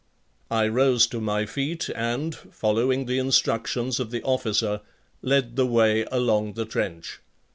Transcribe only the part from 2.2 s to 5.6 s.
following the instructions of the officer, led